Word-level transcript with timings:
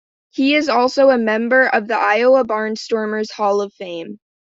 He 0.31 0.55
is 0.55 0.67
also 0.67 1.11
a 1.11 1.17
member 1.19 1.67
of 1.67 1.87
the 1.87 1.93
Iowa 1.95 2.43
Barnstormers 2.43 3.29
Hall 3.31 3.61
of 3.61 3.71
Fame. 3.73 4.17